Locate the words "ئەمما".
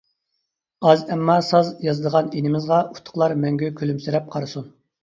1.15-1.35